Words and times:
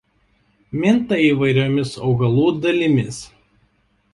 Minta 0.85 1.19
įvairiomis 1.25 1.93
augalų 2.09 2.47
dalimis. 2.65 3.21